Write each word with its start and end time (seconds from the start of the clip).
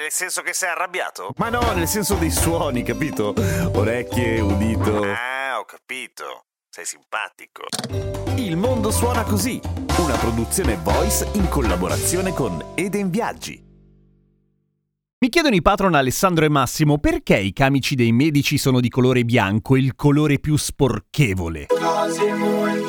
Nel 0.00 0.10
senso 0.10 0.40
che 0.40 0.54
sei 0.54 0.70
arrabbiato? 0.70 1.34
Ma 1.36 1.50
no, 1.50 1.60
nel 1.74 1.86
senso 1.86 2.14
dei 2.14 2.30
suoni, 2.30 2.82
capito? 2.82 3.34
Orecchie, 3.74 4.40
udito. 4.40 5.02
Ah, 5.02 5.58
ho 5.58 5.66
capito. 5.66 6.46
Sei 6.70 6.86
simpatico. 6.86 7.64
Il 8.36 8.56
mondo 8.56 8.90
suona 8.90 9.24
così, 9.24 9.60
una 9.98 10.16
produzione 10.16 10.78
voice 10.82 11.28
in 11.34 11.50
collaborazione 11.50 12.32
con 12.32 12.72
Eden 12.76 13.10
Viaggi. 13.10 13.62
Mi 15.18 15.28
chiedono 15.28 15.54
i 15.54 15.60
patron 15.60 15.94
Alessandro 15.94 16.46
e 16.46 16.48
Massimo 16.48 16.96
perché 16.96 17.36
i 17.36 17.52
camici 17.52 17.94
dei 17.94 18.12
medici 18.12 18.56
sono 18.56 18.80
di 18.80 18.88
colore 18.88 19.22
bianco, 19.26 19.76
il 19.76 19.94
colore 19.96 20.38
più 20.38 20.56
sporchevole. 20.56 21.66
Cose 21.66 22.32
molto, 22.32 22.79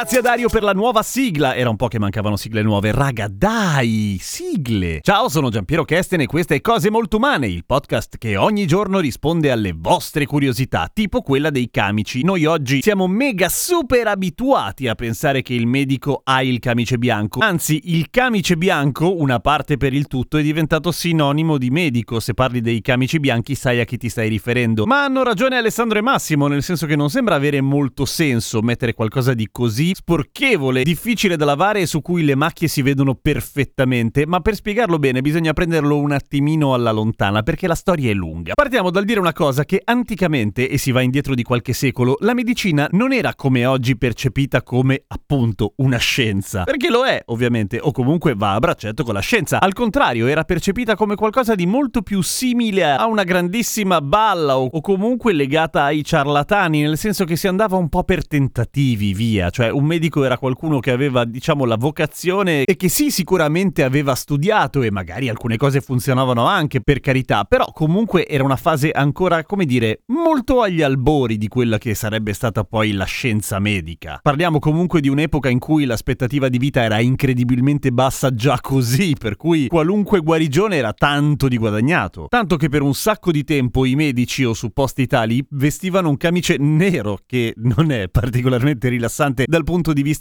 Grazie 0.00 0.20
a 0.20 0.22
Dario 0.22 0.48
per 0.48 0.62
la 0.62 0.72
nuova 0.72 1.02
sigla. 1.02 1.54
Era 1.54 1.68
un 1.68 1.76
po' 1.76 1.86
che 1.86 1.98
mancavano 1.98 2.36
sigle 2.36 2.62
nuove. 2.62 2.90
Raga, 2.90 3.28
dai, 3.30 4.16
sigle. 4.18 5.00
Ciao, 5.02 5.28
sono 5.28 5.50
Giampiero 5.50 5.84
Kesten 5.84 6.22
e 6.22 6.26
questa 6.26 6.54
è 6.54 6.62
Cose 6.62 6.88
Molto 6.88 7.18
Umane, 7.18 7.46
il 7.48 7.66
podcast 7.66 8.16
che 8.16 8.34
ogni 8.38 8.64
giorno 8.64 8.98
risponde 8.98 9.50
alle 9.50 9.74
vostre 9.76 10.24
curiosità, 10.24 10.90
tipo 10.90 11.20
quella 11.20 11.50
dei 11.50 11.68
camici. 11.70 12.24
Noi 12.24 12.46
oggi 12.46 12.80
siamo 12.80 13.06
mega 13.08 13.50
super 13.50 14.06
abituati 14.06 14.88
a 14.88 14.94
pensare 14.94 15.42
che 15.42 15.52
il 15.52 15.66
medico 15.66 16.22
ha 16.24 16.42
il 16.42 16.60
camice 16.60 16.96
bianco. 16.96 17.40
Anzi, 17.40 17.94
il 17.94 18.08
camice 18.08 18.56
bianco, 18.56 19.20
una 19.20 19.38
parte 19.38 19.76
per 19.76 19.92
il 19.92 20.06
tutto, 20.06 20.38
è 20.38 20.42
diventato 20.42 20.92
sinonimo 20.92 21.58
di 21.58 21.68
medico. 21.68 22.20
Se 22.20 22.32
parli 22.32 22.62
dei 22.62 22.80
camici 22.80 23.20
bianchi 23.20 23.54
sai 23.54 23.80
a 23.80 23.84
chi 23.84 23.98
ti 23.98 24.08
stai 24.08 24.30
riferendo. 24.30 24.86
Ma 24.86 25.04
hanno 25.04 25.22
ragione 25.22 25.58
Alessandro 25.58 25.98
e 25.98 26.02
Massimo, 26.02 26.46
nel 26.46 26.62
senso 26.62 26.86
che 26.86 26.96
non 26.96 27.10
sembra 27.10 27.34
avere 27.34 27.60
molto 27.60 28.06
senso 28.06 28.62
mettere 28.62 28.94
qualcosa 28.94 29.34
di 29.34 29.46
così 29.52 29.88
sporchevole, 29.94 30.82
difficile 30.82 31.36
da 31.36 31.44
lavare 31.44 31.80
e 31.80 31.86
su 31.86 32.00
cui 32.02 32.22
le 32.22 32.34
macchie 32.34 32.68
si 32.68 32.82
vedono 32.82 33.14
perfettamente, 33.14 34.26
ma 34.26 34.40
per 34.40 34.54
spiegarlo 34.54 34.98
bene 34.98 35.20
bisogna 35.20 35.52
prenderlo 35.52 35.98
un 35.98 36.12
attimino 36.12 36.74
alla 36.74 36.90
lontana 36.90 37.42
perché 37.42 37.66
la 37.66 37.74
storia 37.74 38.10
è 38.10 38.14
lunga. 38.14 38.54
Partiamo 38.54 38.90
dal 38.90 39.04
dire 39.04 39.20
una 39.20 39.32
cosa 39.32 39.64
che 39.64 39.80
anticamente, 39.84 40.68
e 40.68 40.78
si 40.78 40.92
va 40.92 41.00
indietro 41.00 41.34
di 41.34 41.42
qualche 41.42 41.72
secolo, 41.72 42.16
la 42.20 42.34
medicina 42.34 42.88
non 42.92 43.12
era 43.12 43.34
come 43.34 43.66
oggi 43.66 43.96
percepita 43.96 44.62
come 44.62 45.04
appunto 45.08 45.74
una 45.76 45.98
scienza, 45.98 46.64
perché 46.64 46.90
lo 46.90 47.04
è 47.04 47.22
ovviamente, 47.26 47.78
o 47.80 47.92
comunque 47.92 48.34
va 48.34 48.54
a 48.54 48.58
braccetto 48.58 49.04
con 49.04 49.14
la 49.14 49.20
scienza. 49.20 49.60
Al 49.60 49.72
contrario, 49.72 50.26
era 50.26 50.44
percepita 50.44 50.94
come 50.94 51.14
qualcosa 51.14 51.54
di 51.54 51.66
molto 51.66 52.02
più 52.02 52.22
simile 52.22 52.84
a 52.84 53.06
una 53.06 53.24
grandissima 53.24 54.00
balla 54.00 54.58
o, 54.58 54.66
o 54.66 54.80
comunque 54.80 55.32
legata 55.32 55.84
ai 55.84 56.04
ciarlatani, 56.04 56.82
nel 56.82 56.98
senso 56.98 57.24
che 57.24 57.36
si 57.36 57.46
andava 57.46 57.76
un 57.76 57.88
po' 57.88 58.04
per 58.04 58.26
tentativi, 58.26 59.12
via, 59.14 59.50
cioè 59.50 59.70
un 59.80 59.86
medico 59.86 60.22
era 60.24 60.38
qualcuno 60.38 60.78
che 60.78 60.90
aveva, 60.90 61.24
diciamo, 61.24 61.64
la 61.64 61.76
vocazione 61.76 62.64
e 62.64 62.76
che 62.76 62.88
sì, 62.88 63.10
sicuramente 63.10 63.82
aveva 63.82 64.14
studiato 64.14 64.82
e 64.82 64.90
magari 64.90 65.28
alcune 65.28 65.56
cose 65.56 65.80
funzionavano 65.80 66.44
anche, 66.44 66.80
per 66.82 67.00
carità, 67.00 67.44
però 67.44 67.64
comunque 67.72 68.26
era 68.28 68.44
una 68.44 68.56
fase 68.56 68.90
ancora, 68.90 69.42
come 69.44 69.64
dire, 69.64 70.02
molto 70.06 70.60
agli 70.60 70.82
albori 70.82 71.38
di 71.38 71.48
quella 71.48 71.78
che 71.78 71.94
sarebbe 71.94 72.32
stata 72.34 72.62
poi 72.62 72.92
la 72.92 73.04
scienza 73.04 73.58
medica. 73.58 74.20
Parliamo 74.22 74.58
comunque 74.58 75.00
di 75.00 75.08
un'epoca 75.08 75.48
in 75.48 75.58
cui 75.58 75.86
l'aspettativa 75.86 76.48
di 76.48 76.58
vita 76.58 76.82
era 76.82 77.00
incredibilmente 77.00 77.90
bassa 77.90 78.34
già 78.34 78.58
così, 78.60 79.14
per 79.18 79.36
cui 79.36 79.68
qualunque 79.68 80.20
guarigione 80.20 80.76
era 80.76 80.92
tanto 80.92 81.48
di 81.48 81.56
guadagnato. 81.56 82.26
Tanto 82.28 82.56
che 82.56 82.68
per 82.68 82.82
un 82.82 82.94
sacco 82.94 83.30
di 83.30 83.44
tempo 83.44 83.84
i 83.86 83.94
medici 83.94 84.44
o 84.44 84.52
supposti 84.52 85.06
tali 85.06 85.44
vestivano 85.50 86.10
un 86.10 86.16
camice 86.18 86.56
nero, 86.58 87.18
che 87.26 87.54
non 87.56 87.90
è 87.90 88.08
particolarmente 88.08 88.88
rilassante 88.88 89.44
dal 89.46 89.64
punto 89.64 89.68
di 89.68 89.68
vista 89.68 89.69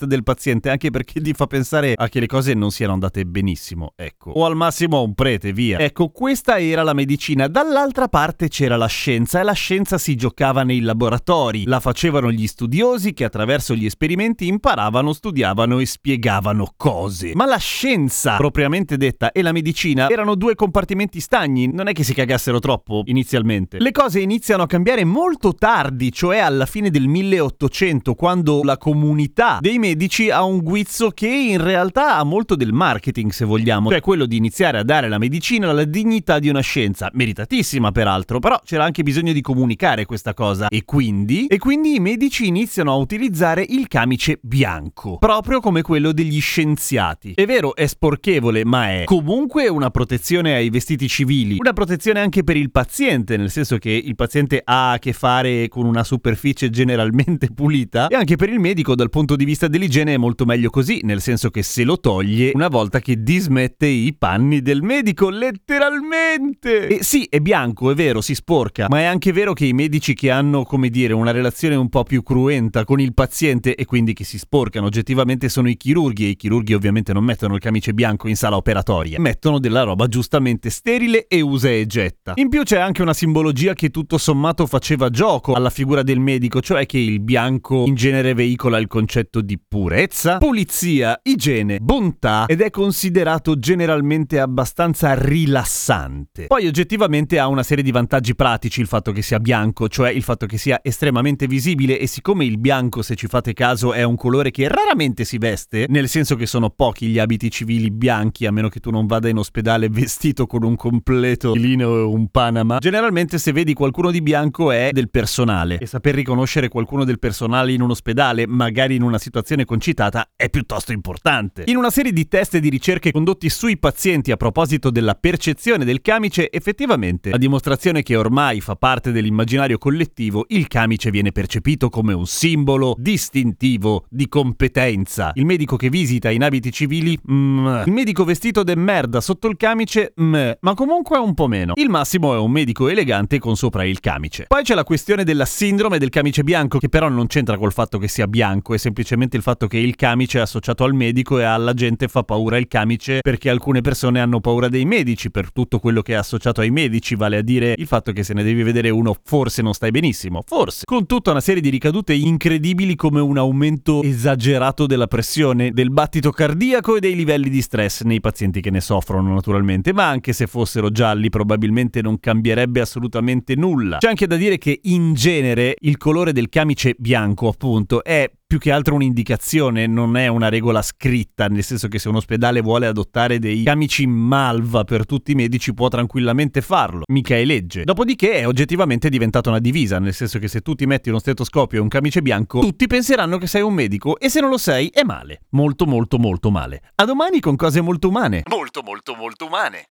del 0.05 0.23
paziente, 0.23 0.69
anche 0.69 0.89
perché 0.89 1.19
ti 1.19 1.33
fa 1.33 1.47
pensare 1.47 1.93
a 1.95 2.07
che 2.07 2.19
le 2.19 2.27
cose 2.27 2.53
non 2.53 2.71
siano 2.71 2.93
andate 2.93 3.25
benissimo, 3.25 3.93
ecco. 3.95 4.31
O 4.31 4.45
al 4.45 4.55
massimo 4.55 4.97
a 4.97 5.01
un 5.01 5.13
prete, 5.13 5.51
via. 5.51 5.79
Ecco, 5.79 6.09
questa 6.09 6.59
era 6.59 6.83
la 6.83 6.93
medicina. 6.93 7.47
Dall'altra 7.47 8.07
parte 8.07 8.47
c'era 8.47 8.77
la 8.77 8.87
scienza 8.87 9.39
e 9.39 9.43
la 9.43 9.53
scienza 9.53 9.97
si 9.97 10.15
giocava 10.15 10.63
nei 10.63 10.81
laboratori. 10.81 11.65
La 11.65 11.79
facevano 11.79 12.31
gli 12.31 12.47
studiosi 12.47 13.13
che 13.13 13.23
attraverso 13.23 13.73
gli 13.73 13.85
esperimenti 13.85 14.47
imparavano, 14.47 15.13
studiavano 15.13 15.79
e 15.79 15.85
spiegavano 15.85 16.73
cose. 16.77 17.31
Ma 17.33 17.45
la 17.45 17.57
scienza, 17.57 18.35
propriamente 18.37 18.97
detta, 18.97 19.31
e 19.31 19.41
la 19.41 19.51
medicina 19.51 20.09
erano 20.09 20.35
due 20.35 20.55
compartimenti 20.55 21.19
stagni, 21.19 21.71
non 21.71 21.87
è 21.87 21.93
che 21.93 22.03
si 22.03 22.13
cagassero 22.13 22.59
troppo 22.59 23.03
inizialmente. 23.05 23.79
Le 23.79 23.91
cose 23.91 24.19
iniziano 24.19 24.63
a 24.63 24.67
cambiare 24.67 25.03
molto 25.05 25.53
tardi, 25.53 26.11
cioè 26.11 26.37
alla 26.37 26.65
fine 26.65 26.89
del 26.89 27.07
1800, 27.07 28.13
quando 28.13 28.61
la 28.63 28.77
comunità 28.77 29.38
dei 29.61 29.79
medici 29.79 30.29
ha 30.29 30.43
un 30.43 30.59
guizzo 30.59 31.11
che 31.11 31.27
in 31.27 31.63
realtà 31.63 32.17
ha 32.17 32.23
molto 32.23 32.55
del 32.55 32.73
marketing, 32.73 33.31
se 33.31 33.45
vogliamo, 33.45 33.89
cioè 33.89 34.01
quello 34.01 34.25
di 34.25 34.35
iniziare 34.35 34.79
a 34.79 34.83
dare 34.83 35.05
alla 35.05 35.17
medicina 35.17 35.71
la 35.71 35.85
dignità 35.85 36.39
di 36.39 36.49
una 36.49 36.59
scienza, 36.59 37.09
meritatissima 37.13 37.91
peraltro, 37.91 38.39
però 38.39 38.59
c'era 38.65 38.83
anche 38.83 39.01
bisogno 39.01 39.31
di 39.31 39.41
comunicare 39.41 40.05
questa 40.05 40.33
cosa. 40.33 40.67
E 40.67 40.83
quindi? 40.83 41.47
E 41.47 41.57
quindi 41.57 41.95
i 41.95 41.99
medici 41.99 42.47
iniziano 42.47 42.91
a 42.91 42.95
utilizzare 42.95 43.65
il 43.67 43.87
camice 43.87 44.39
bianco, 44.41 45.17
proprio 45.19 45.61
come 45.61 45.81
quello 45.83 46.11
degli 46.11 46.41
scienziati. 46.41 47.33
È 47.35 47.45
vero, 47.45 47.75
è 47.75 47.87
sporchevole, 47.87 48.65
ma 48.65 48.89
è 48.89 49.03
comunque 49.05 49.69
una 49.69 49.89
protezione 49.89 50.55
ai 50.55 50.69
vestiti 50.69 51.07
civili, 51.07 51.57
una 51.59 51.73
protezione 51.73 52.19
anche 52.19 52.43
per 52.43 52.57
il 52.57 52.71
paziente, 52.71 53.37
nel 53.37 53.49
senso 53.49 53.77
che 53.77 53.91
il 53.91 54.15
paziente 54.15 54.61
ha 54.63 54.91
a 54.91 54.99
che 54.99 55.13
fare 55.13 55.67
con 55.69 55.85
una 55.85 56.03
superficie 56.03 56.69
generalmente 56.69 57.47
pulita 57.53 58.07
e 58.07 58.15
anche 58.15 58.35
per 58.35 58.49
il 58.49 58.59
medico 58.59 58.95
dal 58.95 59.09
punto 59.09 59.18
di 59.25 59.45
vista 59.45 59.67
dell'igiene 59.67 60.13
è 60.13 60.17
molto 60.17 60.45
meglio 60.45 60.69
così, 60.69 61.01
nel 61.03 61.21
senso 61.21 61.49
che 61.49 61.63
se 61.63 61.83
lo 61.83 61.99
toglie 61.99 62.51
una 62.53 62.67
volta 62.67 62.99
che 62.99 63.21
dismette 63.21 63.85
i 63.85 64.15
panni 64.17 64.61
del 64.61 64.81
medico, 64.81 65.29
letteralmente. 65.29 66.87
E 66.87 67.03
sì, 67.03 67.27
è 67.29 67.39
bianco, 67.39 67.91
è 67.91 67.95
vero, 67.95 68.21
si 68.21 68.33
sporca, 68.33 68.87
ma 68.89 68.99
è 68.99 69.03
anche 69.03 69.31
vero 69.31 69.53
che 69.53 69.65
i 69.65 69.73
medici 69.73 70.13
che 70.13 70.31
hanno, 70.31 70.63
come 70.63 70.89
dire, 70.89 71.13
una 71.13 71.31
relazione 71.31 71.75
un 71.75 71.89
po' 71.89 72.03
più 72.03 72.23
cruenta 72.23 72.85
con 72.85 72.99
il 72.99 73.13
paziente 73.13 73.75
e 73.75 73.85
quindi 73.85 74.13
che 74.13 74.23
si 74.23 74.37
sporcano 74.37 74.85
oggettivamente 74.85 75.49
sono 75.49 75.69
i 75.69 75.75
chirurghi 75.75 76.25
e 76.25 76.29
i 76.29 76.35
chirurghi 76.35 76.73
ovviamente 76.73 77.13
non 77.13 77.23
mettono 77.23 77.55
il 77.55 77.61
camice 77.61 77.93
bianco 77.93 78.27
in 78.27 78.35
sala 78.35 78.55
operatoria, 78.55 79.19
mettono 79.19 79.59
della 79.59 79.83
roba 79.83 80.07
giustamente 80.07 80.69
sterile 80.69 81.27
e 81.27 81.41
usa 81.41 81.69
e 81.69 81.85
getta. 81.85 82.33
In 82.35 82.49
più 82.49 82.63
c'è 82.63 82.79
anche 82.79 83.01
una 83.01 83.13
simbologia 83.13 83.73
che 83.73 83.89
tutto 83.89 84.17
sommato 84.17 84.65
faceva 84.65 85.09
gioco 85.09 85.53
alla 85.53 85.69
figura 85.69 86.03
del 86.03 86.19
medico, 86.19 86.61
cioè 86.61 86.85
che 86.85 86.97
il 86.97 87.19
bianco 87.19 87.83
in 87.85 87.95
genere 87.95 88.33
veicola 88.33 88.77
il 88.77 88.87
concetto 88.87 89.07
di 89.41 89.59
purezza, 89.59 90.37
pulizia, 90.37 91.19
igiene, 91.23 91.79
bontà 91.79 92.45
ed 92.45 92.61
è 92.61 92.69
considerato 92.69 93.57
generalmente 93.57 94.39
abbastanza 94.39 95.15
rilassante. 95.15 96.45
Poi 96.45 96.67
oggettivamente 96.67 97.39
ha 97.39 97.47
una 97.47 97.63
serie 97.63 97.83
di 97.83 97.91
vantaggi 97.91 98.35
pratici 98.35 98.81
il 98.81 98.87
fatto 98.87 99.11
che 99.11 99.23
sia 99.23 99.39
bianco, 99.39 99.87
cioè 99.87 100.11
il 100.11 100.21
fatto 100.21 100.45
che 100.45 100.59
sia 100.59 100.79
estremamente 100.83 101.47
visibile 101.47 101.97
e 101.97 102.05
siccome 102.05 102.45
il 102.45 102.59
bianco, 102.59 103.01
se 103.01 103.15
ci 103.15 103.25
fate 103.25 103.53
caso, 103.53 103.93
è 103.93 104.03
un 104.03 104.15
colore 104.15 104.51
che 104.51 104.67
raramente 104.67 105.25
si 105.25 105.39
veste, 105.39 105.87
nel 105.89 106.07
senso 106.07 106.35
che 106.35 106.45
sono 106.45 106.69
pochi 106.69 107.07
gli 107.07 107.17
abiti 107.17 107.49
civili 107.49 107.89
bianchi, 107.89 108.45
a 108.45 108.51
meno 108.51 108.69
che 108.69 108.79
tu 108.79 108.91
non 108.91 109.07
vada 109.07 109.27
in 109.27 109.37
ospedale 109.37 109.89
vestito 109.89 110.45
con 110.45 110.63
un 110.63 110.75
completo 110.75 111.55
lineo 111.55 111.97
e 111.97 112.03
un 112.03 112.29
panama, 112.29 112.77
generalmente 112.77 113.39
se 113.39 113.51
vedi 113.51 113.73
qualcuno 113.73 114.11
di 114.11 114.21
bianco 114.21 114.71
è 114.71 114.91
del 114.91 115.09
personale 115.09 115.79
e 115.79 115.87
saper 115.87 116.13
riconoscere 116.13 116.67
qualcuno 116.67 117.05
del 117.05 117.17
personale 117.17 117.71
in 117.71 117.81
un 117.81 117.89
ospedale, 117.89 118.45
magari 118.45 118.97
in 118.99 119.05
una 119.05 119.17
situazione 119.17 119.63
concitata 119.65 120.31
è 120.35 120.49
piuttosto 120.49 120.91
importante. 120.91 121.63
In 121.67 121.77
una 121.77 121.89
serie 121.89 122.11
di 122.11 122.27
test 122.27 122.55
e 122.55 122.59
di 122.59 122.69
ricerche 122.69 123.11
condotti 123.11 123.49
sui 123.49 123.77
pazienti 123.77 124.31
a 124.31 124.37
proposito 124.37 124.89
della 124.89 125.15
percezione 125.15 125.85
del 125.85 126.01
camice, 126.01 126.51
effettivamente 126.51 127.29
la 127.29 127.37
dimostrazione 127.37 128.03
che 128.03 128.17
ormai 128.17 128.59
fa 128.59 128.75
parte 128.75 129.11
dell'immaginario 129.11 129.77
collettivo, 129.77 130.45
il 130.49 130.67
camice 130.67 131.11
viene 131.11 131.31
percepito 131.31 131.89
come 131.89 132.13
un 132.13 132.27
simbolo 132.27 132.95
distintivo 132.97 134.05
di 134.09 134.27
competenza. 134.27 135.31
Il 135.35 135.45
medico 135.45 135.77
che 135.77 135.89
visita 135.89 136.29
in 136.29 136.43
abiti 136.43 136.71
civili, 136.71 137.17
mm, 137.31 137.83
il 137.85 137.91
medico 137.91 138.25
vestito 138.25 138.63
de 138.63 138.75
merda 138.75 139.21
sotto 139.21 139.47
il 139.47 139.55
camice, 139.55 140.13
mm, 140.21 140.51
ma 140.59 140.73
comunque 140.73 141.17
un 141.17 141.33
po' 141.33 141.47
meno. 141.47 141.73
Il 141.75 141.89
massimo 141.89 142.33
è 142.33 142.37
un 142.37 142.51
medico 142.51 142.89
elegante 142.89 143.39
con 143.39 143.55
sopra 143.55 143.85
il 143.85 144.01
camice. 144.01 144.45
Poi 144.47 144.63
c'è 144.63 144.75
la 144.75 144.83
questione 144.83 145.23
della 145.23 145.45
sindrome 145.45 145.99
del 145.99 146.09
camice 146.09 146.43
bianco, 146.43 146.79
che 146.79 146.89
però 146.89 147.07
non 147.07 147.27
c'entra 147.27 147.57
col 147.57 147.71
fatto 147.71 147.97
che 147.97 148.09
sia 148.09 148.27
bianco, 148.27 148.73
è 148.73 148.77
semplicemente 148.89 149.37
il 149.37 149.43
fatto 149.43 149.67
che 149.67 149.77
il 149.77 149.95
camice 149.95 150.39
è 150.39 150.41
associato 150.41 150.83
al 150.83 150.95
medico 150.95 151.37
e 151.39 151.43
alla 151.43 151.73
gente 151.73 152.07
fa 152.07 152.23
paura. 152.23 152.57
Il 152.57 152.67
camice 152.67 153.19
perché 153.21 153.49
alcune 153.49 153.81
persone 153.81 154.19
hanno 154.19 154.39
paura 154.39 154.67
dei 154.67 154.85
medici 154.85 155.29
per 155.29 155.51
tutto 155.51 155.79
quello 155.79 156.01
che 156.01 156.13
è 156.13 156.15
associato 156.15 156.61
ai 156.61 156.71
medici, 156.71 157.15
vale 157.15 157.37
a 157.37 157.41
dire 157.41 157.75
il 157.77 157.85
fatto 157.85 158.11
che 158.11 158.23
se 158.23 158.33
ne 158.33 158.43
devi 158.43 158.63
vedere 158.63 158.89
uno 158.89 159.15
forse 159.23 159.61
non 159.61 159.73
stai 159.73 159.91
benissimo, 159.91 160.41
forse, 160.45 160.85
con 160.85 161.05
tutta 161.05 161.29
una 161.31 161.39
serie 161.39 161.61
di 161.61 161.69
ricadute 161.69 162.13
incredibili 162.13 162.95
come 162.95 163.19
un 163.19 163.37
aumento 163.37 164.01
esagerato 164.01 164.87
della 164.87 165.07
pressione, 165.07 165.71
del 165.71 165.91
battito 165.91 166.31
cardiaco 166.31 166.95
e 166.95 166.99
dei 166.99 167.15
livelli 167.15 167.49
di 167.49 167.61
stress 167.61 168.01
nei 168.01 168.19
pazienti 168.19 168.59
che 168.59 168.71
ne 168.71 168.81
soffrono 168.81 169.33
naturalmente, 169.33 169.93
ma 169.93 170.07
anche 170.07 170.33
se 170.33 170.47
fossero 170.47 170.89
gialli 170.89 171.29
probabilmente 171.29 172.01
non 172.01 172.19
cambierebbe 172.19 172.81
assolutamente 172.81 173.55
nulla. 173.55 173.97
C'è 173.97 174.07
anche 174.07 174.25
da 174.25 174.35
dire 174.35 174.57
che 174.57 174.79
in 174.83 175.13
genere 175.13 175.75
il 175.81 175.97
colore 175.97 176.33
del 176.33 176.49
camice 176.49 176.95
bianco 176.97 177.47
appunto 177.47 178.03
è 178.03 178.29
più 178.49 178.57
che 178.57 178.71
altro 178.71 178.95
un'indicazione, 178.95 179.85
non 179.85 180.17
è 180.17 180.25
una 180.25 180.49
regola 180.49 180.81
scritta, 180.81 181.45
nel 181.45 181.63
senso 181.63 181.87
che 181.87 181.99
se 181.99 182.09
un 182.09 182.15
ospedale 182.15 182.61
vuole 182.61 182.87
adottare 182.87 183.37
dei 183.37 183.61
camici 183.61 184.07
malva 184.07 184.83
per 184.83 185.05
tutti 185.05 185.33
i 185.33 185.35
medici 185.35 185.71
può 185.71 185.87
tranquillamente 185.87 186.61
farlo, 186.61 187.03
mica 187.09 187.35
è 187.35 187.45
legge. 187.45 187.83
Dopodiché 187.83 188.39
è 188.39 188.47
oggettivamente 188.47 189.09
diventata 189.09 189.49
una 189.49 189.59
divisa, 189.59 189.99
nel 189.99 190.15
senso 190.15 190.39
che 190.39 190.47
se 190.47 190.61
tu 190.61 190.73
ti 190.73 190.87
metti 190.87 191.09
uno 191.09 191.19
stetoscopio 191.19 191.77
e 191.77 191.81
un 191.83 191.89
camice 191.89 192.23
bianco, 192.23 192.61
tutti 192.61 192.87
penseranno 192.87 193.37
che 193.37 193.45
sei 193.45 193.61
un 193.61 193.75
medico 193.75 194.17
e 194.17 194.29
se 194.29 194.39
non 194.39 194.49
lo 194.49 194.57
sei 194.57 194.87
è 194.87 195.03
male, 195.03 195.41
molto 195.49 195.85
molto 195.85 196.17
molto 196.17 196.49
male. 196.49 196.81
A 196.95 197.05
domani 197.05 197.39
con 197.39 197.55
cose 197.55 197.81
molto 197.81 198.07
umane. 198.07 198.41
Molto 198.47 198.81
molto 198.83 199.13
molto 199.13 199.45
umane. 199.45 199.89